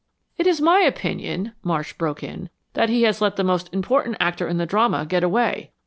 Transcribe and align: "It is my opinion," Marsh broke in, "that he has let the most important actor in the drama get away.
"It 0.35 0.47
is 0.47 0.59
my 0.59 0.79
opinion," 0.79 1.51
Marsh 1.63 1.93
broke 1.93 2.23
in, 2.23 2.49
"that 2.73 2.89
he 2.89 3.03
has 3.03 3.21
let 3.21 3.35
the 3.35 3.43
most 3.43 3.71
important 3.71 4.17
actor 4.19 4.47
in 4.47 4.57
the 4.57 4.65
drama 4.65 5.05
get 5.05 5.23
away. 5.23 5.73